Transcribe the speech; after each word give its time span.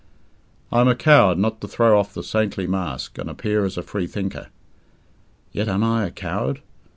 I 0.71 0.81
am 0.81 0.87
a 0.87 0.95
coward 0.95 1.37
not 1.37 1.61
to 1.61 1.67
throw 1.67 1.99
off 1.99 2.15
the 2.15 2.23
saintly 2.23 2.65
mask, 2.65 3.19
and 3.19 3.29
appear 3.29 3.65
as 3.65 3.77
a 3.77 3.83
Freethinker. 3.83 4.47
Yet, 5.51 5.67
am 5.67 5.83
I 5.83 6.07
a 6.07 6.09
coward? 6.09 6.61